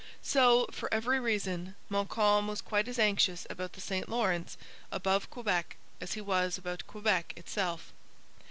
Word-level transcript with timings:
So, 0.23 0.65
for 0.71 0.91
every 0.91 1.19
reason, 1.19 1.75
Montcalm 1.87 2.47
was 2.47 2.59
quite 2.59 2.87
as 2.87 2.97
anxious 2.97 3.45
about 3.51 3.73
the 3.73 3.81
St 3.81 4.09
Lawrence 4.09 4.57
above 4.91 5.29
Quebec 5.29 5.75
as 6.01 6.13
he 6.13 6.21
was 6.21 6.57
about 6.57 6.87
Quebec 6.87 7.33
itself. 7.35 7.93